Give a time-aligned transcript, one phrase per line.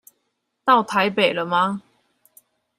[0.65, 1.83] 到台北了嗎？